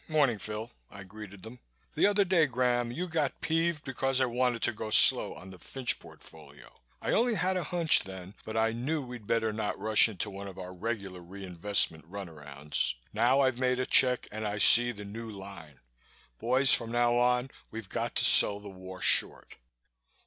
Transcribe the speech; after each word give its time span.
Morning, 0.07 0.39
Phil," 0.39 0.71
I 0.89 1.03
greeted 1.03 1.43
them. 1.43 1.59
"The 1.93 2.07
other 2.07 2.25
day, 2.25 2.47
Graham, 2.47 2.91
you 2.91 3.07
got 3.07 3.39
peeved 3.39 3.83
because 3.85 4.19
I 4.19 4.25
wanted 4.25 4.63
to 4.63 4.73
go 4.73 4.89
slow 4.89 5.35
on 5.35 5.51
the 5.51 5.59
Fynch 5.59 5.99
portfolio. 5.99 6.73
I 7.03 7.11
only 7.11 7.35
had 7.35 7.55
a 7.55 7.65
hunch 7.65 7.99
then 7.99 8.33
but 8.43 8.57
I 8.57 8.71
knew 8.71 9.05
we'd 9.05 9.27
better 9.27 9.53
not 9.53 9.77
rush 9.77 10.09
into 10.09 10.31
one 10.31 10.47
of 10.47 10.57
our 10.57 10.73
regular 10.73 11.21
reinvestment 11.21 12.03
run 12.07 12.29
arounds. 12.29 12.95
Now 13.13 13.41
I've 13.41 13.59
made 13.59 13.77
a 13.77 13.85
check 13.85 14.27
and 14.31 14.43
I 14.43 14.57
see 14.57 14.91
the 14.91 15.05
new 15.05 15.29
line. 15.29 15.81
Boys, 16.39 16.73
from 16.73 16.91
now 16.91 17.19
on, 17.19 17.51
we've 17.69 17.87
got 17.89 18.15
to 18.15 18.25
sell 18.25 18.59
the 18.59 18.69
war 18.69 19.01
short." 19.01 19.57